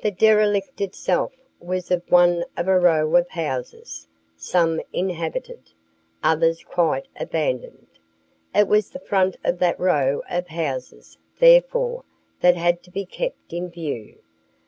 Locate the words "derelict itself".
0.12-1.32